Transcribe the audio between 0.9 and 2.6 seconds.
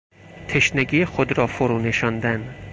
خود را فرونشاندن